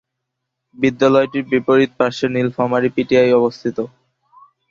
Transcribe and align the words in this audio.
বিদ্যালয়টির 0.77 1.45
বিপরীত 1.51 1.91
পার্শ্বে 1.99 2.27
Nilphamari 2.35 2.89
P 2.95 3.01
T 3.07 3.15
I 3.17 3.31
অবস্থিত। 3.39 3.77